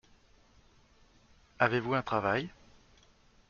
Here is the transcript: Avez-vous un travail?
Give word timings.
Avez-vous 1.59 1.93
un 1.93 2.01
travail? 2.01 2.49